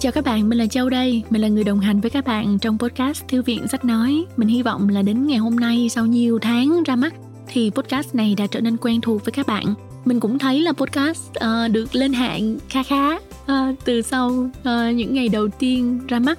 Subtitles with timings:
[0.00, 1.22] Chào các bạn, mình là Châu đây.
[1.30, 4.24] Mình là người đồng hành với các bạn trong podcast Thư viện Sách Nói.
[4.36, 7.14] Mình hy vọng là đến ngày hôm nay sau nhiều tháng ra mắt
[7.46, 9.74] thì podcast này đã trở nên quen thuộc với các bạn.
[10.04, 14.94] Mình cũng thấy là podcast uh, được lên hạng kha khá uh, từ sau uh,
[14.94, 16.38] những ngày đầu tiên ra mắt.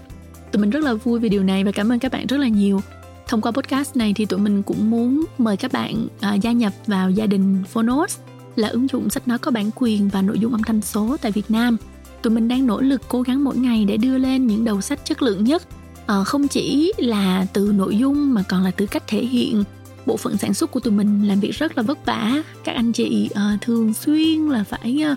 [0.51, 2.47] Tụi mình rất là vui vì điều này và cảm ơn các bạn rất là
[2.47, 2.81] nhiều.
[3.27, 6.73] Thông qua podcast này thì tụi mình cũng muốn mời các bạn uh, gia nhập
[6.87, 8.17] vào gia đình Phonos
[8.55, 11.31] là ứng dụng sách nói có bản quyền và nội dung âm thanh số tại
[11.31, 11.77] Việt Nam
[12.21, 15.05] tụi mình đang nỗ lực cố gắng mỗi ngày để đưa lên những đầu sách
[15.05, 15.63] chất lượng nhất.
[16.05, 19.63] À, không chỉ là từ nội dung mà còn là từ cách thể hiện.
[20.05, 22.43] Bộ phận sản xuất của tụi mình làm việc rất là vất vả.
[22.63, 25.15] Các anh chị à, thường xuyên là phải à,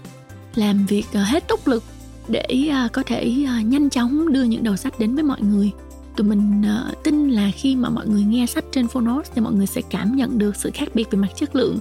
[0.54, 1.82] làm việc à, hết tốc lực
[2.28, 5.70] để à, có thể à, nhanh chóng đưa những đầu sách đến với mọi người.
[6.16, 9.52] Tụi mình à, tin là khi mà mọi người nghe sách trên Phonos thì mọi
[9.52, 11.78] người sẽ cảm nhận được sự khác biệt về mặt chất lượng.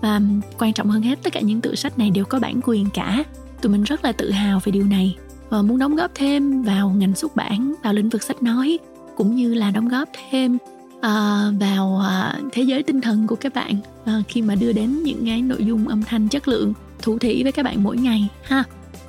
[0.00, 0.20] Và
[0.58, 3.24] quan trọng hơn hết tất cả những tựa sách này đều có bản quyền cả
[3.62, 5.16] tụi mình rất là tự hào về điều này
[5.50, 8.78] và muốn đóng góp thêm vào ngành xuất bản vào lĩnh vực sách nói
[9.16, 10.58] cũng như là đóng góp thêm
[10.96, 15.02] uh, vào uh, thế giới tinh thần của các bạn uh, khi mà đưa đến
[15.02, 18.28] những cái nội dung âm thanh chất lượng thủ thỉ với các bạn mỗi ngày
[18.42, 18.64] ha.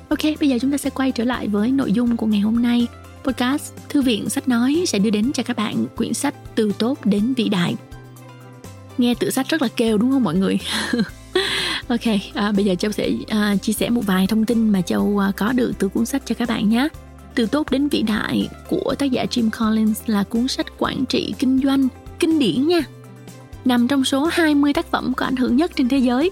[0.08, 2.62] Ok bây giờ chúng ta sẽ quay trở lại với nội dung của ngày hôm
[2.62, 2.86] nay.
[3.24, 6.98] Podcast thư viện sách nói sẽ đưa đến cho các bạn quyển sách từ tốt
[7.04, 7.74] đến vĩ đại.
[8.98, 10.58] Nghe tựa sách rất là kêu đúng không mọi người?
[11.90, 15.18] ok à, bây giờ châu sẽ à, chia sẻ một vài thông tin mà châu
[15.18, 16.88] à, có được từ cuốn sách cho các bạn nhé
[17.34, 21.34] từ tốt đến vĩ đại của tác giả Jim Collins là cuốn sách quản trị
[21.38, 22.80] kinh doanh kinh điển nha
[23.64, 26.30] nằm trong số 20 tác phẩm có ảnh hưởng nhất trên thế giới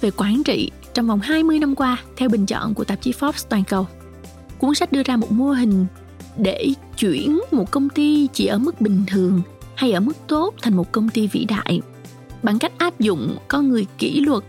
[0.00, 3.46] về quản trị trong vòng 20 năm qua theo bình chọn của tạp chí Forbes
[3.48, 3.86] toàn cầu.
[4.58, 5.86] Cuốn sách đưa ra một mô hình
[6.36, 6.68] để
[6.98, 9.42] chuyển một công ty chỉ ở mức bình thường
[9.74, 11.80] hay ở mức tốt thành một công ty vĩ đại
[12.42, 14.44] bằng cách áp dụng con người kỷ luật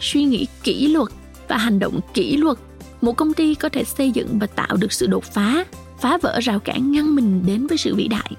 [0.00, 1.08] suy nghĩ kỹ luật
[1.48, 2.58] và hành động kỷ luật.
[3.00, 5.64] Một công ty có thể xây dựng và tạo được sự đột phá
[6.00, 8.30] phá vỡ rào cản ngăn mình đến với sự vĩ đại.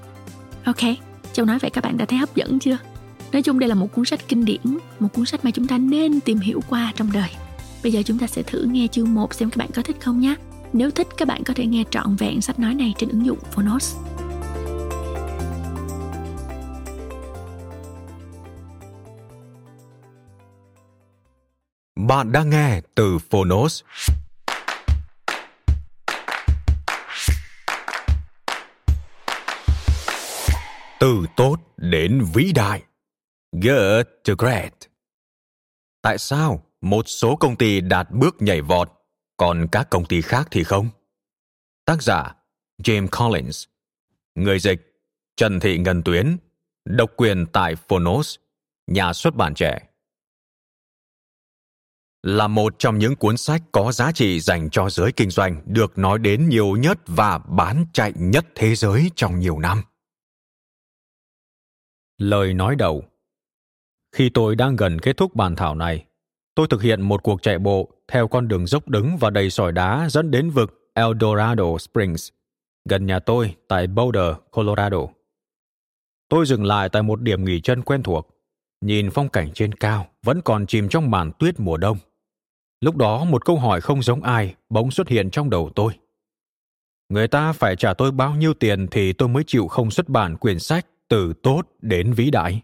[0.64, 0.96] Ok,
[1.34, 2.78] châu nói vậy các bạn đã thấy hấp dẫn chưa?
[3.32, 5.78] Nói chung đây là một cuốn sách kinh điển, một cuốn sách mà chúng ta
[5.78, 7.30] nên tìm hiểu qua trong đời.
[7.84, 10.20] Bây giờ chúng ta sẽ thử nghe chương 1 xem các bạn có thích không
[10.20, 10.36] nhé
[10.74, 13.38] nếu thích, các bạn có thể nghe trọn vẹn sách nói này trên ứng dụng
[13.52, 13.96] phonos.
[22.08, 23.84] Bạn đang nghe từ Phonos.
[31.00, 32.84] Từ tốt đến vĩ đại.
[33.52, 34.74] Good to great.
[36.02, 38.92] Tại sao một số công ty đạt bước nhảy vọt,
[39.38, 40.90] còn các công ty khác thì không?
[41.86, 42.36] Tác giả
[42.84, 43.66] James Collins
[44.36, 45.02] Người dịch
[45.38, 46.38] Trần Thị Ngân Tuyến
[46.86, 48.36] Độc quyền tại Phonos
[48.88, 49.87] Nhà xuất bản trẻ
[52.28, 55.98] là một trong những cuốn sách có giá trị dành cho giới kinh doanh được
[55.98, 59.82] nói đến nhiều nhất và bán chạy nhất thế giới trong nhiều năm.
[62.18, 63.04] Lời nói đầu
[64.16, 66.06] Khi tôi đang gần kết thúc bàn thảo này,
[66.56, 69.72] tôi thực hiện một cuộc chạy bộ theo con đường dốc đứng và đầy sỏi
[69.72, 72.30] đá dẫn đến vực El Dorado Springs,
[72.90, 75.08] gần nhà tôi tại Boulder, Colorado.
[76.30, 78.28] Tôi dừng lại tại một điểm nghỉ chân quen thuộc,
[78.82, 81.98] nhìn phong cảnh trên cao vẫn còn chìm trong màn tuyết mùa đông
[82.82, 85.94] Lúc đó một câu hỏi không giống ai bỗng xuất hiện trong đầu tôi.
[87.10, 90.38] Người ta phải trả tôi bao nhiêu tiền thì tôi mới chịu không xuất bản
[90.38, 92.62] quyển sách từ tốt đến vĩ đại.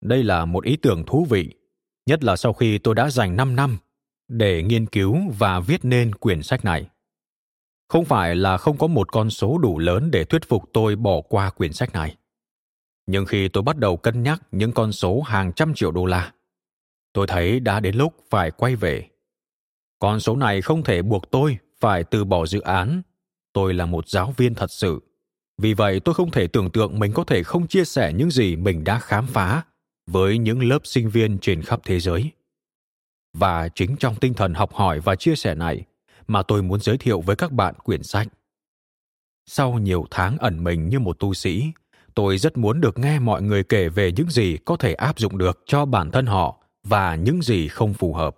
[0.00, 1.54] Đây là một ý tưởng thú vị,
[2.06, 3.78] nhất là sau khi tôi đã dành 5 năm
[4.28, 6.88] để nghiên cứu và viết nên quyển sách này.
[7.88, 11.20] Không phải là không có một con số đủ lớn để thuyết phục tôi bỏ
[11.20, 12.16] qua quyển sách này.
[13.06, 16.32] Nhưng khi tôi bắt đầu cân nhắc những con số hàng trăm triệu đô la,
[17.12, 19.08] tôi thấy đã đến lúc phải quay về.
[19.98, 23.02] Con số này không thể buộc tôi phải từ bỏ dự án.
[23.52, 25.00] Tôi là một giáo viên thật sự.
[25.58, 28.56] Vì vậy tôi không thể tưởng tượng mình có thể không chia sẻ những gì
[28.56, 29.62] mình đã khám phá
[30.06, 32.30] với những lớp sinh viên trên khắp thế giới.
[33.32, 35.84] Và chính trong tinh thần học hỏi và chia sẻ này
[36.26, 38.28] mà tôi muốn giới thiệu với các bạn quyển sách.
[39.46, 41.72] Sau nhiều tháng ẩn mình như một tu sĩ,
[42.14, 45.38] tôi rất muốn được nghe mọi người kể về những gì có thể áp dụng
[45.38, 48.36] được cho bản thân họ và những gì không phù hợp.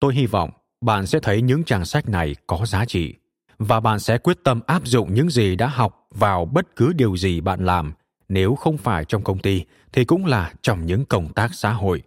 [0.00, 0.50] Tôi hy vọng
[0.80, 3.14] bạn sẽ thấy những trang sách này có giá trị,
[3.58, 7.16] và bạn sẽ quyết tâm áp dụng những gì đã học vào bất cứ điều
[7.16, 7.92] gì bạn làm.
[8.28, 12.02] Nếu không phải trong công ty, thì cũng là trong những công tác xã hội.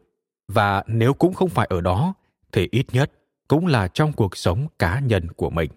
[0.48, 2.14] Và nếu cũng không phải ở đó,
[2.52, 3.12] thì ít nhất
[3.48, 5.72] cũng là trong cuộc sống cá nhân của mình.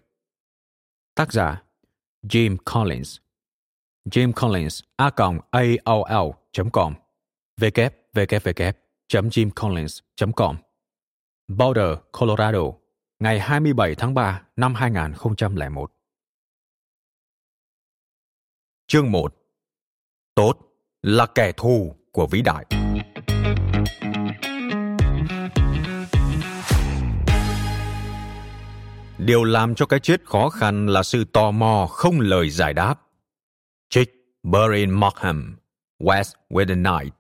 [1.15, 1.63] Tác giả
[2.23, 3.17] Jim Collins.
[4.11, 5.11] Jim Collins, a
[5.85, 6.31] aol
[6.73, 6.95] com.
[7.61, 8.73] Www
[9.21, 10.57] jimcollins.com
[11.49, 12.61] Boulder, Colorado,
[13.19, 15.93] ngày 27 tháng 3 năm 2001.
[18.87, 19.35] Chương 1
[20.35, 20.59] Tốt
[21.03, 22.67] là kẻ thù của vĩ đại.
[29.19, 32.95] Điều làm cho cái chết khó khăn là sự tò mò không lời giải đáp.
[33.89, 34.11] Trích
[34.43, 35.57] Burin Markham,
[35.99, 37.15] West with the Night.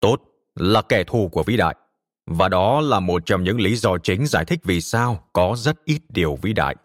[0.00, 0.27] Tốt
[0.58, 1.76] là kẻ thù của vĩ đại.
[2.26, 5.84] Và đó là một trong những lý do chính giải thích vì sao có rất
[5.84, 6.76] ít điều vĩ đại.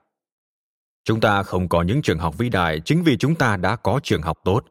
[1.05, 3.99] Chúng ta không có những trường học vĩ đại chính vì chúng ta đã có
[4.03, 4.65] trường học tốt.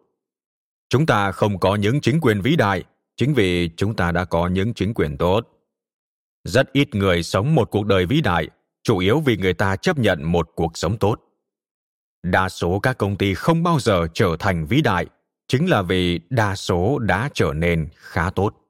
[0.88, 2.84] Chúng ta không có những chính quyền vĩ đại
[3.16, 5.40] chính vì chúng ta đã có những chính quyền tốt.
[6.44, 8.48] Rất ít người sống một cuộc đời vĩ đại,
[8.82, 11.20] chủ yếu vì người ta chấp nhận một cuộc sống tốt
[12.22, 15.06] đa số các công ty không bao giờ trở thành vĩ đại,
[15.48, 18.61] chính là vì đa số đã trở nên khá tốt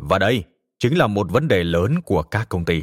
[0.00, 0.44] và đây
[0.78, 2.82] chính là một vấn đề lớn của các công ty.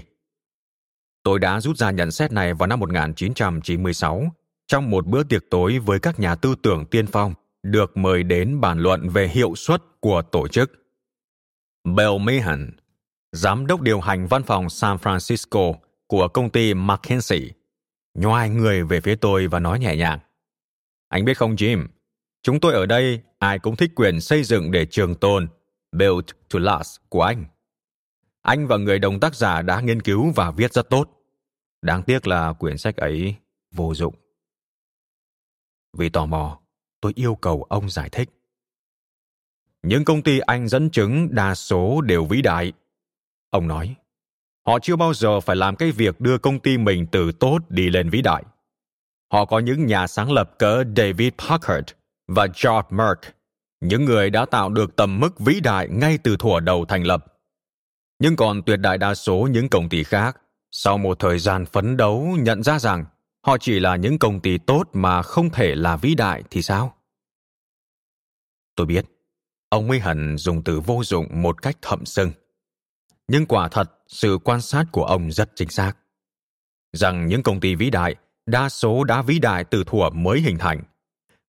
[1.24, 4.24] Tôi đã rút ra nhận xét này vào năm 1996
[4.68, 7.34] trong một bữa tiệc tối với các nhà tư tưởng tiên phong
[7.64, 10.72] được mời đến bàn luận về hiệu suất của tổ chức.
[11.84, 12.72] Bill Meehan,
[13.32, 15.74] giám đốc điều hành văn phòng San Francisco
[16.08, 17.52] của công ty McKinsey,
[18.14, 20.20] nhoai người về phía tôi và nói nhẹ nhàng.
[21.10, 21.88] Anh biết không Jim,
[22.44, 25.48] chúng tôi ở đây ai cũng thích quyền xây dựng để trường tồn,
[25.97, 27.45] Built to last của anh.
[28.42, 31.09] Anh và người đồng tác giả đã nghiên cứu và viết rất tốt.
[31.81, 33.36] Đáng tiếc là quyển sách ấy
[33.71, 34.15] vô dụng.
[35.97, 36.59] Vì tò mò,
[37.01, 38.30] tôi yêu cầu ông giải thích.
[39.83, 42.74] Những công ty anh dẫn chứng đa số đều vĩ đại.
[43.50, 43.95] Ông nói,
[44.65, 47.89] họ chưa bao giờ phải làm cái việc đưa công ty mình từ tốt đi
[47.89, 48.44] lên vĩ đại.
[49.31, 51.92] Họ có những nhà sáng lập cỡ David Packard
[52.27, 53.35] và George Merck,
[53.88, 57.26] những người đã tạo được tầm mức vĩ đại ngay từ thuở đầu thành lập.
[58.20, 60.42] Nhưng còn tuyệt đại đa số những công ty khác,
[60.72, 63.06] sau một thời gian phấn đấu nhận ra rằng
[63.46, 66.96] họ chỉ là những công ty tốt mà không thể là vĩ đại thì sao?
[68.76, 69.06] Tôi biết,
[69.70, 72.31] ông mới hẳn dùng từ vô dụng một cách thậm sưng.
[73.28, 75.94] Nhưng quả thật, sự quan sát của ông rất chính xác.
[76.94, 78.16] Rằng những công ty vĩ đại,
[78.46, 80.84] đa số đã vĩ đại từ thuở mới hình thành,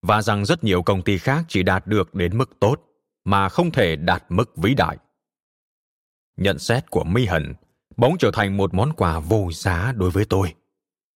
[0.01, 2.81] và rằng rất nhiều công ty khác chỉ đạt được đến mức tốt,
[3.25, 4.97] mà không thể đạt mức vĩ đại.
[6.37, 7.53] Nhận xét của Mi Hận
[7.97, 10.53] bỗng trở thành một món quà vô giá đối với tôi,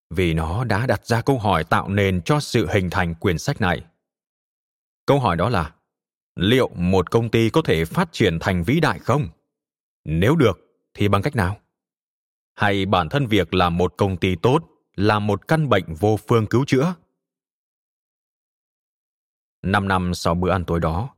[0.10, 3.62] vì nó đã đặt ra câu hỏi tạo nền cho sự hình thành quyển sách
[3.62, 3.86] này.
[5.06, 5.74] Câu hỏi đó là,
[6.36, 9.28] liệu một công ty có thể phát triển thành vĩ đại không?
[10.06, 10.60] Nếu được,
[10.94, 11.58] thì bằng cách nào?
[12.56, 14.60] Hay bản thân việc làm một công ty tốt
[14.96, 16.94] là một căn bệnh vô phương cứu chữa?
[19.64, 21.10] Năm năm sau bữa ăn tối đó,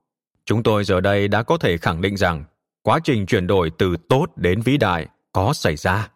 [0.45, 2.43] chúng tôi giờ đây đã có thể khẳng định rằng
[2.81, 6.09] quá trình chuyển đổi từ tốt đến vĩ đại có xảy ra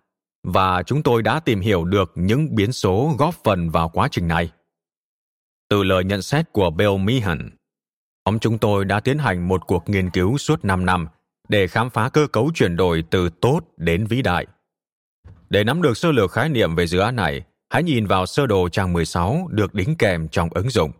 [0.44, 4.27] và chúng tôi đã tìm hiểu được những biến số góp phần vào quá trình
[4.27, 4.51] này.
[5.69, 7.50] Từ lời nhận xét của Bill Meehan,
[8.25, 11.07] nhóm chúng tôi đã tiến hành một cuộc nghiên cứu suốt 5 năm
[11.50, 14.45] để khám phá cơ cấu chuyển đổi từ tốt đến vĩ đại.
[15.50, 18.47] Để nắm được sơ lược khái niệm về dự án này, hãy nhìn vào sơ
[18.47, 20.91] đồ trang 16 được đính kèm trong ứng dụng.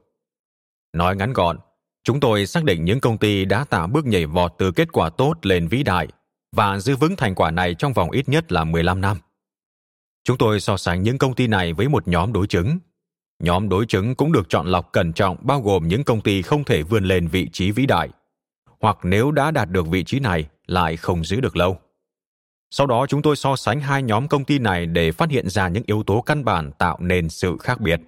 [0.98, 1.58] Nói ngắn gọn,
[2.04, 5.10] chúng tôi xác định những công ty đã tạo bước nhảy vọt từ kết quả
[5.10, 6.08] tốt lên vĩ đại
[6.56, 9.18] và giữ vững thành quả này trong vòng ít nhất là 15 năm.
[10.24, 12.78] Chúng tôi so sánh những công ty này với một nhóm đối chứng.
[13.44, 16.64] Nhóm đối chứng cũng được chọn lọc cẩn trọng bao gồm những công ty không
[16.64, 18.10] thể vươn lên vị trí vĩ đại,
[18.80, 21.78] hoặc nếu đã đạt được vị trí này lại không giữ được lâu.
[22.72, 25.68] Sau đó chúng tôi so sánh hai nhóm công ty này để phát hiện ra
[25.68, 28.00] những yếu tố căn bản tạo nên sự khác biệt.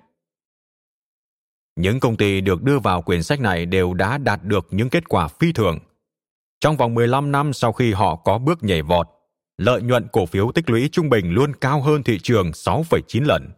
[1.80, 5.10] Những công ty được đưa vào quyển sách này đều đã đạt được những kết
[5.10, 5.80] quả phi thường.
[6.60, 9.08] Trong vòng 15 năm sau khi họ có bước nhảy vọt,
[9.58, 13.50] lợi nhuận cổ phiếu tích lũy trung bình luôn cao hơn thị trường 6,9 lần.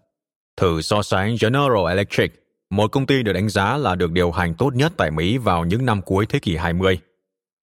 [0.57, 2.31] Thử so sánh General Electric,
[2.69, 5.65] một công ty được đánh giá là được điều hành tốt nhất tại Mỹ vào
[5.65, 6.99] những năm cuối thế kỷ 20.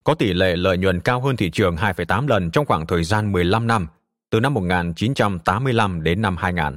[0.04, 3.32] Có tỷ lệ lợi nhuận cao hơn thị trường 2,8 lần trong khoảng thời gian
[3.32, 3.86] 15 năm,
[4.30, 6.76] từ năm 1985 đến năm 2000.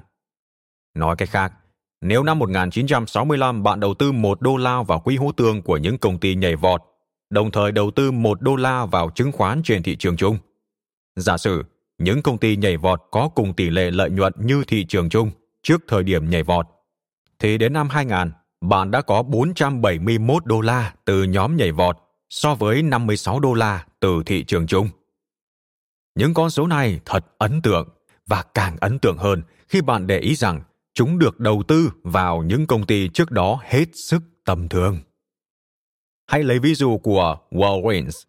[0.96, 1.54] Nói cách khác,
[2.02, 5.98] nếu năm 1965 bạn đầu tư 1 đô la vào quỹ hỗ tương của những
[5.98, 6.82] công ty nhảy vọt,
[7.30, 10.38] đồng thời đầu tư 1 đô la vào chứng khoán trên thị trường chung.
[11.16, 11.64] Giả sử,
[11.98, 15.32] những công ty nhảy vọt có cùng tỷ lệ lợi nhuận như thị trường chung
[15.64, 16.68] trước thời điểm nhảy vọt,
[17.40, 18.32] thì đến năm 2000,
[18.62, 21.98] bạn đã có 471 đô la từ nhóm nhảy vọt
[22.30, 24.90] so với 56 đô la từ thị trường chung.
[26.16, 27.90] Những con số này thật ấn tượng
[28.28, 30.62] và càng ấn tượng hơn khi bạn để ý rằng
[30.94, 35.00] chúng được đầu tư vào những công ty trước đó hết sức tầm thường.
[36.28, 38.26] Hãy lấy ví dụ của Walgreens.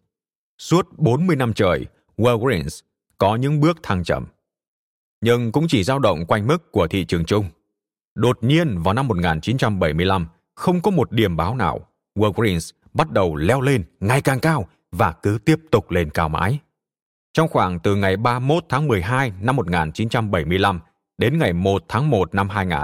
[0.57, 1.85] Suốt 40 năm trời,
[2.17, 2.81] Walgreens
[3.17, 4.25] có những bước thăng chậm.
[5.21, 7.45] nhưng cũng chỉ dao động quanh mức của thị trường chung.
[8.15, 13.61] Đột nhiên vào năm 1975, không có một điểm báo nào, Walgreens bắt đầu leo
[13.61, 16.59] lên ngày càng cao và cứ tiếp tục lên cao mãi.
[17.33, 20.79] Trong khoảng từ ngày 31 tháng 12 năm 1975
[21.17, 22.79] đến ngày 1 tháng 1 năm 2000,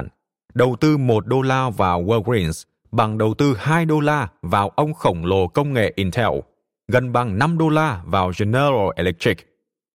[0.53, 4.93] đầu tư 1 đô la vào Walgreens bằng đầu tư 2 đô la vào ông
[4.93, 6.39] khổng lồ công nghệ Intel,
[6.87, 9.37] gần bằng 5 đô la vào General Electric,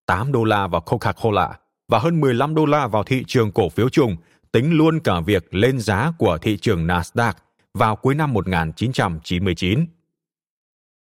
[0.07, 1.53] 8 đô la vào Coca-Cola
[1.89, 4.17] và hơn 15 đô la vào thị trường cổ phiếu chung,
[4.53, 7.33] tính luôn cả việc lên giá của thị trường Nasdaq
[7.75, 9.87] vào cuối năm 1999.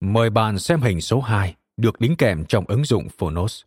[0.00, 3.62] Mời bạn xem hình số 2 được đính kèm trong ứng dụng Phonos.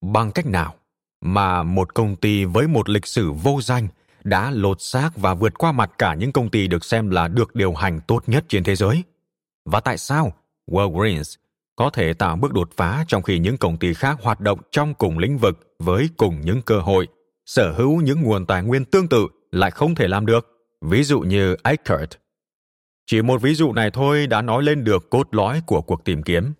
[0.00, 0.74] Bằng cách nào
[1.20, 3.88] mà một công ty với một lịch sử vô danh
[4.24, 7.54] đã lột xác và vượt qua mặt cả những công ty được xem là được
[7.54, 9.02] điều hành tốt nhất trên thế giới?
[9.64, 10.32] Và tại sao
[10.70, 11.36] Walgreens
[11.76, 14.94] có thể tạo bước đột phá trong khi những công ty khác hoạt động trong
[14.94, 17.08] cùng lĩnh vực với cùng những cơ hội,
[17.46, 20.46] sở hữu những nguồn tài nguyên tương tự lại không thể làm được,
[20.80, 22.10] ví dụ như Eckert.
[23.06, 26.22] Chỉ một ví dụ này thôi đã nói lên được cốt lõi của cuộc tìm
[26.22, 26.52] kiếm.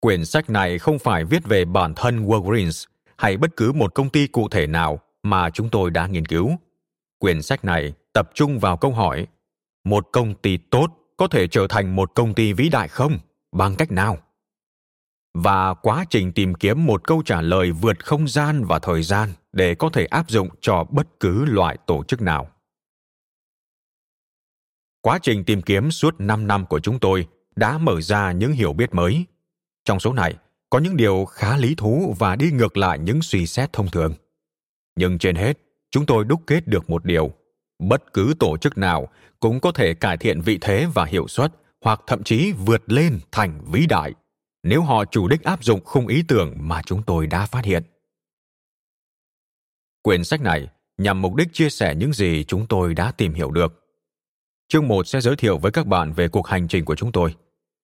[0.00, 2.86] Quyển sách này không phải viết về bản thân Walgreens
[3.22, 6.50] hay bất cứ một công ty cụ thể nào mà chúng tôi đã nghiên cứu.
[7.18, 9.26] Quyển sách này tập trung vào câu hỏi
[9.84, 13.18] một công ty tốt có thể trở thành một công ty vĩ đại không?
[13.52, 14.18] Bằng cách nào?
[15.34, 19.28] Và quá trình tìm kiếm một câu trả lời vượt không gian và thời gian
[19.52, 22.48] để có thể áp dụng cho bất cứ loại tổ chức nào.
[25.00, 28.72] Quá trình tìm kiếm suốt 5 năm của chúng tôi đã mở ra những hiểu
[28.72, 29.24] biết mới.
[29.84, 30.36] Trong số này,
[30.72, 34.14] có những điều khá lý thú và đi ngược lại những suy xét thông thường.
[34.96, 35.58] Nhưng trên hết,
[35.90, 37.32] chúng tôi đúc kết được một điều.
[37.78, 39.08] Bất cứ tổ chức nào
[39.40, 41.52] cũng có thể cải thiện vị thế và hiệu suất
[41.84, 44.12] hoặc thậm chí vượt lên thành vĩ đại
[44.62, 47.82] nếu họ chủ đích áp dụng khung ý tưởng mà chúng tôi đã phát hiện.
[50.02, 53.50] Quyển sách này nhằm mục đích chia sẻ những gì chúng tôi đã tìm hiểu
[53.50, 53.84] được.
[54.68, 57.34] Chương 1 sẽ giới thiệu với các bạn về cuộc hành trình của chúng tôi,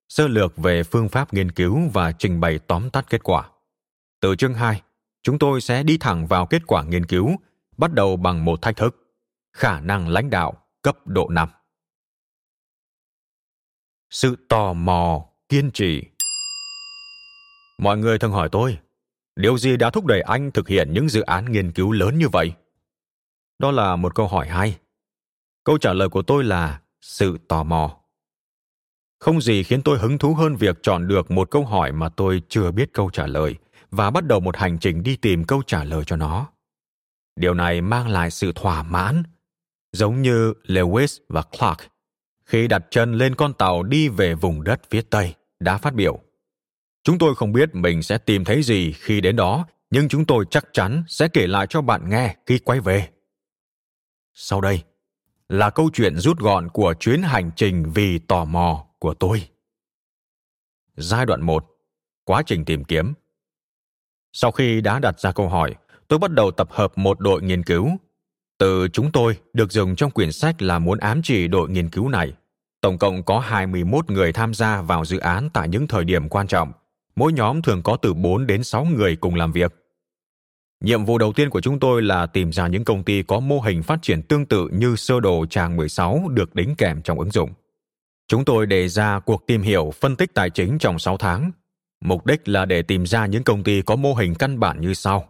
[0.08, 3.50] sơ lược về phương pháp nghiên cứu và trình bày tóm tắt kết quả.
[4.20, 4.82] Từ chương 2,
[5.22, 7.36] chúng tôi sẽ đi thẳng vào kết quả nghiên cứu,
[7.76, 8.96] bắt đầu bằng một thách thức,
[9.52, 11.48] khả năng lãnh đạo cấp độ 5.
[14.10, 16.02] Sự tò mò, kiên trì.
[17.78, 18.78] Mọi người thường hỏi tôi,
[19.36, 22.28] điều gì đã thúc đẩy anh thực hiện những dự án nghiên cứu lớn như
[22.28, 22.52] vậy?
[23.58, 24.78] Đó là một câu hỏi hay.
[25.64, 27.97] Câu trả lời của tôi là sự tò mò.
[29.18, 32.42] Không gì khiến tôi hứng thú hơn việc chọn được một câu hỏi mà tôi
[32.48, 33.54] chưa biết câu trả lời
[33.90, 36.46] và bắt đầu một hành trình đi tìm câu trả lời cho nó.
[37.36, 39.22] Điều này mang lại sự thỏa mãn,
[39.92, 41.78] giống như Lewis và Clark
[42.48, 46.20] khi đặt chân lên con tàu đi về vùng đất phía Tây đã phát biểu.
[47.04, 50.44] Chúng tôi không biết mình sẽ tìm thấy gì khi đến đó, nhưng chúng tôi
[50.50, 53.08] chắc chắn sẽ kể lại cho bạn nghe khi quay về.
[54.34, 54.82] Sau đây
[55.48, 59.48] là câu chuyện rút gọn của chuyến hành trình vì tò mò của tôi.
[60.96, 61.66] Giai đoạn 1.
[62.24, 63.12] Quá trình tìm kiếm.
[64.32, 65.74] Sau khi đã đặt ra câu hỏi,
[66.08, 67.88] tôi bắt đầu tập hợp một đội nghiên cứu.
[68.58, 72.08] Từ chúng tôi được dùng trong quyển sách là muốn ám chỉ đội nghiên cứu
[72.08, 72.32] này.
[72.80, 76.46] Tổng cộng có 21 người tham gia vào dự án tại những thời điểm quan
[76.46, 76.72] trọng.
[77.16, 79.74] Mỗi nhóm thường có từ 4 đến 6 người cùng làm việc.
[80.80, 83.60] Nhiệm vụ đầu tiên của chúng tôi là tìm ra những công ty có mô
[83.60, 87.30] hình phát triển tương tự như sơ đồ trang 16 được đính kèm trong ứng
[87.30, 87.50] dụng.
[88.28, 91.50] Chúng tôi đề ra cuộc tìm hiểu phân tích tài chính trong 6 tháng.
[92.00, 94.94] Mục đích là để tìm ra những công ty có mô hình căn bản như
[94.94, 95.28] sau.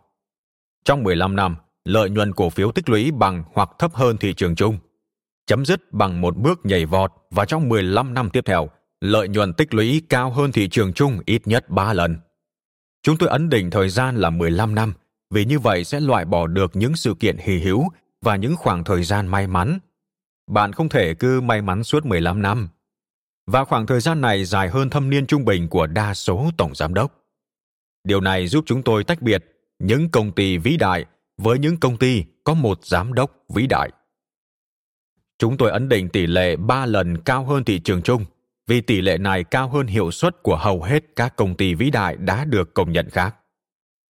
[0.85, 4.55] Trong 15 năm, lợi nhuận cổ phiếu tích lũy bằng hoặc thấp hơn thị trường
[4.55, 4.79] chung.
[5.47, 8.69] Chấm dứt bằng một bước nhảy vọt và trong 15 năm tiếp theo,
[9.01, 12.17] lợi nhuận tích lũy cao hơn thị trường chung ít nhất 3 lần.
[13.03, 14.95] Chúng tôi ấn định thời gian là 15 năm,
[15.31, 17.85] vì như vậy sẽ loại bỏ được những sự kiện hì hữu
[18.23, 19.79] và những khoảng thời gian may mắn.
[20.51, 22.69] Bạn không thể cứ may mắn suốt 15 năm.
[23.51, 26.75] Và khoảng thời gian này dài hơn thâm niên trung bình của đa số tổng
[26.75, 27.25] giám đốc.
[28.05, 29.45] Điều này giúp chúng tôi tách biệt
[29.79, 31.05] những công ty vĩ đại
[31.39, 33.91] với những công ty có một giám đốc vĩ đại.
[35.39, 38.25] Chúng tôi ấn định tỷ lệ 3 lần cao hơn thị trường chung
[38.67, 41.91] vì tỷ lệ này cao hơn hiệu suất của hầu hết các công ty vĩ
[41.91, 43.37] đại đã được công nhận khác.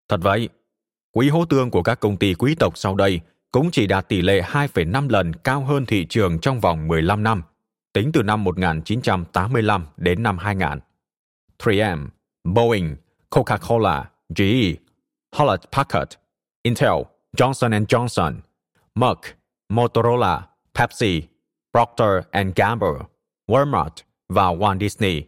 [0.08, 0.48] Thật vậy,
[1.12, 3.20] quỹ hỗ tương của các công ty quý tộc sau đây
[3.52, 7.42] cũng chỉ đạt tỷ lệ 2,5 lần cao hơn thị trường trong vòng 15 năm,
[7.92, 10.78] tính từ năm 1985 đến năm 2000.
[11.58, 12.08] 3M,
[12.44, 12.96] Boeing,
[13.30, 14.04] Coca-Cola,
[14.36, 14.74] GE,
[15.32, 16.16] Hewlett Packard,
[16.62, 17.02] Intel,
[17.36, 18.34] Johnson Johnson,
[18.94, 19.36] Merck,
[19.68, 21.22] Motorola, Pepsi,
[21.72, 22.24] Procter
[22.56, 23.06] Gamble,
[23.48, 25.22] Walmart và Walt Disney.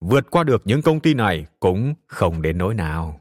[0.00, 3.20] Vượt qua được những công ty này cũng không đến nỗi nào.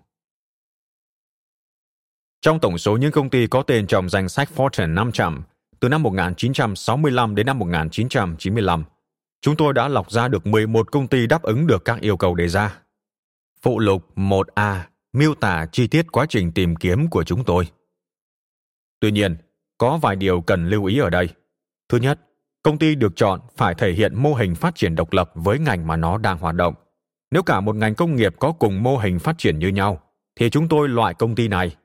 [2.41, 5.43] Trong tổng số những công ty có tên trong danh sách Fortune 500
[5.81, 8.83] từ năm 1965 đến năm 1995,
[9.41, 12.35] chúng tôi đã lọc ra được 11 công ty đáp ứng được các yêu cầu
[12.35, 12.79] đề ra.
[13.61, 14.79] Phụ lục 1A
[15.13, 17.67] miêu tả chi tiết quá trình tìm kiếm của chúng tôi.
[18.99, 19.37] Tuy nhiên,
[19.77, 21.29] có vài điều cần lưu ý ở đây.
[21.89, 22.19] Thứ nhất,
[22.63, 25.87] công ty được chọn phải thể hiện mô hình phát triển độc lập với ngành
[25.87, 26.73] mà nó đang hoạt động.
[27.31, 30.01] Nếu cả một ngành công nghiệp có cùng mô hình phát triển như nhau,
[30.35, 31.75] thì chúng tôi loại công ty này.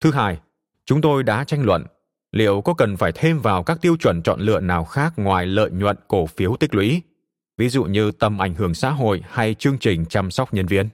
[0.00, 0.40] Thứ hai,
[0.84, 1.84] chúng tôi đã tranh luận
[2.32, 5.70] liệu có cần phải thêm vào các tiêu chuẩn chọn lựa nào khác ngoài lợi
[5.70, 7.02] nhuận cổ phiếu tích lũy,
[7.58, 10.88] ví dụ như tầm ảnh hưởng xã hội hay chương trình chăm sóc nhân viên.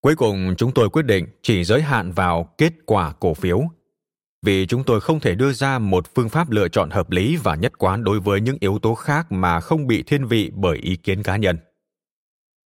[0.00, 3.62] Cuối cùng, chúng tôi quyết định chỉ giới hạn vào kết quả cổ phiếu,
[4.42, 7.54] vì chúng tôi không thể đưa ra một phương pháp lựa chọn hợp lý và
[7.54, 10.96] nhất quán đối với những yếu tố khác mà không bị thiên vị bởi ý
[10.96, 11.58] kiến cá nhân.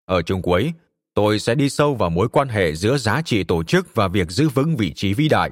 [0.04, 0.72] Ở chung cuối,
[1.14, 4.30] tôi sẽ đi sâu vào mối quan hệ giữa giá trị tổ chức và việc
[4.30, 5.50] giữ vững vị trí vĩ đại.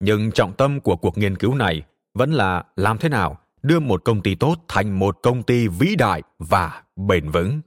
[0.00, 1.82] Nhưng trọng tâm của cuộc nghiên cứu này
[2.14, 5.94] vẫn là làm thế nào đưa một công ty tốt thành một công ty vĩ
[5.96, 7.60] đại và bền vững.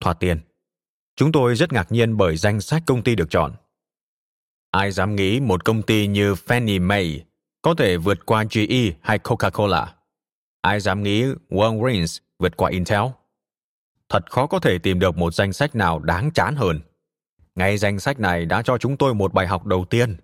[0.00, 0.40] Thoạt tiền
[1.16, 3.52] Chúng tôi rất ngạc nhiên bởi danh sách công ty được chọn.
[4.70, 7.24] Ai dám nghĩ một công ty như Fannie Mae
[7.62, 9.86] có thể vượt qua GE hay Coca-Cola?
[10.60, 13.02] Ai dám nghĩ Walgreens vượt qua Intel?
[14.08, 16.80] Thật khó có thể tìm được một danh sách nào đáng chán hơn.
[17.54, 20.16] Ngay danh sách này đã cho chúng tôi một bài học đầu tiên.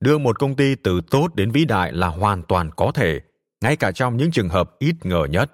[0.00, 3.20] Đưa một công ty từ tốt đến vĩ đại là hoàn toàn có thể,
[3.60, 5.52] ngay cả trong những trường hợp ít ngờ nhất.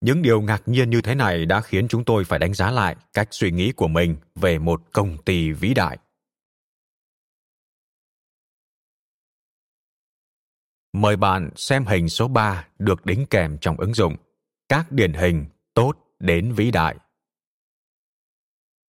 [0.00, 2.96] Những điều ngạc nhiên như thế này đã khiến chúng tôi phải đánh giá lại
[3.12, 5.98] cách suy nghĩ của mình về một công ty vĩ đại.
[10.92, 14.16] Mời bạn xem hình số 3 được đính kèm trong ứng dụng.
[14.68, 16.96] Các điển hình tốt đến vĩ đại.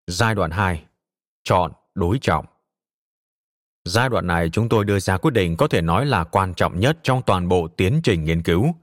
[0.06, 0.84] Giai đoạn 2.
[1.44, 2.46] Chọn đối trọng.
[3.84, 6.80] Giai đoạn này chúng tôi đưa ra quyết định có thể nói là quan trọng
[6.80, 8.74] nhất trong toàn bộ tiến trình nghiên cứu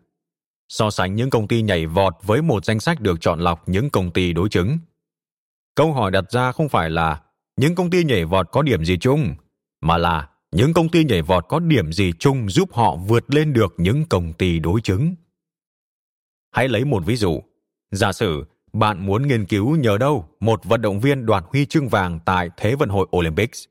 [0.69, 3.89] so sánh những công ty nhảy vọt với một danh sách được chọn lọc những
[3.89, 4.77] công ty đối chứng.
[5.75, 7.21] Câu hỏi đặt ra không phải là
[7.57, 9.35] những công ty nhảy vọt có điểm gì chung,
[9.81, 13.53] mà là những công ty nhảy vọt có điểm gì chung giúp họ vượt lên
[13.53, 15.15] được những công ty đối chứng.
[16.51, 17.41] Hãy lấy một ví dụ.
[17.91, 21.87] Giả sử bạn muốn nghiên cứu nhờ đâu một vận động viên đoạt huy chương
[21.87, 23.63] vàng tại Thế vận hội Olympics.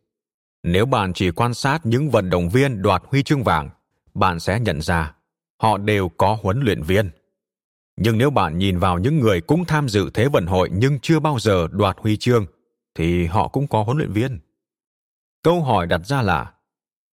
[0.63, 3.71] Nếu bạn chỉ quan sát những vận động viên đoạt huy chương vàng,
[4.15, 5.15] bạn sẽ nhận ra
[5.63, 7.11] họ đều có huấn luyện viên.
[7.97, 11.21] Nhưng nếu bạn nhìn vào những người cũng tham dự Thế vận hội nhưng chưa
[11.21, 12.47] bao giờ đoạt huy chương,
[12.95, 14.41] thì họ cũng có huấn luyện viên.
[15.43, 16.53] Câu hỏi đặt ra là,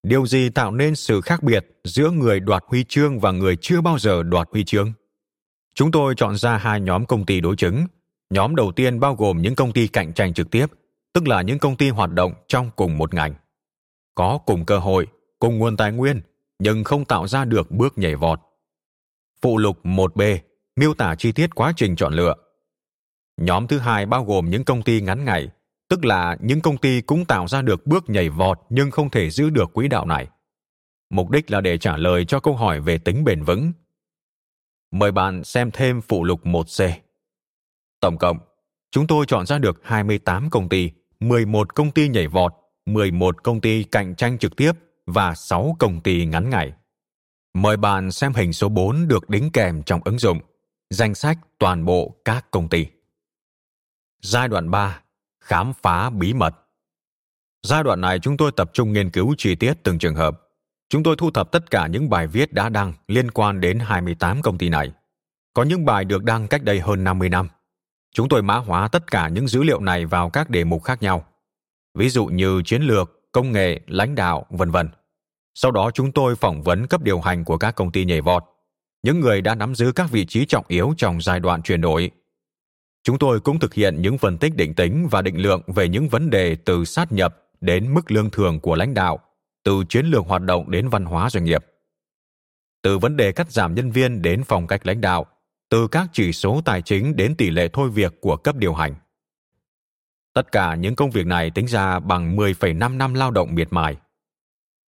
[0.04, 3.82] điều gì tạo nên sự khác biệt giữa người đoạt huy chương và người chưa
[3.82, 4.94] bao giờ đoạt huy chương?
[5.76, 7.86] Chúng tôi chọn ra hai nhóm công ty đối chứng.
[8.30, 10.66] Nhóm đầu tiên bao gồm những công ty cạnh tranh trực tiếp,
[11.14, 13.34] tức là những công ty hoạt động trong cùng một ngành.
[14.16, 15.08] Có cùng cơ hội,
[15.40, 16.22] cùng nguồn tài nguyên,
[16.60, 18.40] nhưng không tạo ra được bước nhảy vọt.
[19.42, 20.38] Phụ lục 1B
[20.76, 22.36] miêu tả chi tiết quá trình chọn lựa.
[23.42, 25.50] Nhóm thứ hai bao gồm những công ty ngắn ngày,
[25.90, 29.30] tức là những công ty cũng tạo ra được bước nhảy vọt nhưng không thể
[29.30, 30.28] giữ được quỹ đạo này.
[31.10, 33.72] Mục đích là để trả lời cho câu hỏi về tính bền vững.
[34.96, 36.92] Mời bạn xem thêm phụ lục 1C.
[38.00, 38.38] Tổng cộng,
[38.92, 42.54] chúng tôi chọn ra được 28 công ty, 11 công ty nhảy vọt,
[42.86, 44.72] 11 công ty cạnh tranh trực tiếp
[45.06, 46.72] và 6 công ty ngắn ngày.
[47.54, 50.40] Mời bạn xem hình số 4 được đính kèm trong ứng dụng,
[50.90, 52.86] danh sách toàn bộ các công ty.
[54.22, 55.02] Giai đoạn 3.
[55.40, 56.56] Khám phá bí mật.
[57.64, 60.45] Giai đoạn này chúng tôi tập trung nghiên cứu chi tiết từng trường hợp.
[60.90, 64.42] Chúng tôi thu thập tất cả những bài viết đã đăng liên quan đến 28
[64.42, 64.92] công ty này.
[65.54, 67.48] Có những bài được đăng cách đây hơn 50 năm.
[68.14, 71.02] Chúng tôi mã hóa tất cả những dữ liệu này vào các đề mục khác
[71.02, 71.26] nhau.
[71.98, 74.90] Ví dụ như chiến lược, công nghệ, lãnh đạo, vân vân.
[75.54, 78.44] Sau đó chúng tôi phỏng vấn cấp điều hành của các công ty nhảy vọt,
[79.04, 82.12] những người đã nắm giữ các vị trí trọng yếu trong giai đoạn chuyển đổi.
[83.04, 86.10] Chúng tôi cũng thực hiện những phân tích định tính và định lượng về những
[86.10, 89.20] vấn đề từ sát nhập đến mức lương thường của lãnh đạo,
[89.66, 91.66] từ chiến lược hoạt động đến văn hóa doanh nghiệp.
[92.82, 95.26] Từ vấn đề cắt giảm nhân viên đến phong cách lãnh đạo,
[95.70, 98.96] từ các chỉ số tài chính đến tỷ lệ thôi việc của cấp điều hành.
[100.34, 103.98] Tất cả những công việc này tính ra bằng 10,5 năm lao động miệt mài.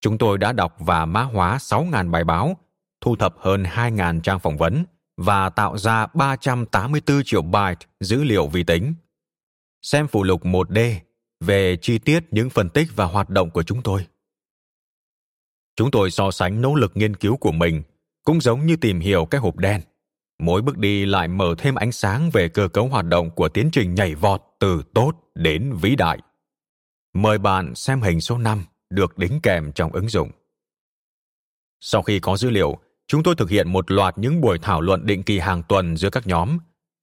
[0.02, 2.58] Chúng tôi đã đọc và mã hóa 6.000 bài báo,
[3.02, 4.86] thu thập hơn 2.000 trang phỏng vấn
[5.18, 8.94] và tạo ra 384 triệu byte dữ liệu vi tính.
[9.82, 10.96] Xem phụ lục 1D
[11.40, 14.06] về chi tiết những phân tích và hoạt động của chúng tôi.
[15.78, 17.84] Chúng tôi so sánh nỗ lực nghiên cứu của mình
[18.24, 19.82] cũng giống như tìm hiểu cái hộp đen.
[20.40, 23.70] mỗi bước đi lại mở thêm ánh sáng về cơ cấu hoạt động của tiến
[23.72, 26.20] trình nhảy vọt từ tốt đến vĩ đại.
[27.14, 30.32] Mời bạn xem hình số 5 được đính kèm trong ứng dụng.
[31.80, 35.06] Sau khi có dữ liệu, chúng tôi thực hiện một loạt những buổi thảo luận
[35.06, 36.58] định kỳ hàng tuần giữa các nhóm.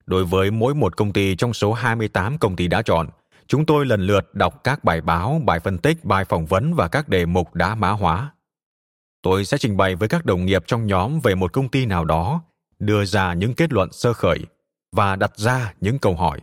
[0.07, 3.09] Đối với mỗi một công ty trong số 28 công ty đã chọn,
[3.47, 6.89] chúng tôi lần lượt đọc các bài báo, bài phân tích, bài phỏng vấn và
[6.89, 8.35] các đề mục đã mã hóa.
[9.25, 12.05] Tôi sẽ trình bày với các đồng nghiệp trong nhóm về một công ty nào
[12.05, 12.43] đó,
[12.79, 14.39] đưa ra những kết luận sơ khởi
[14.93, 16.41] và đặt ra những câu hỏi.